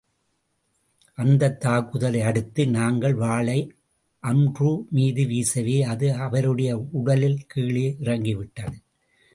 [1.13, 3.73] அந்தத் தாக்குதலை அடுத்து, தங்கள் வாளை
[4.23, 8.77] அம்ரு மீது வீசவே, அது அவருடைய உடலில் கீழே இறங்கிவிட்டது.